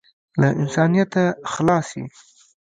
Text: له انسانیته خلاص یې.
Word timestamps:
له 0.41 0.49
انسانیته 0.61 1.23
خلاص 1.53 1.87
یې. 1.97 2.05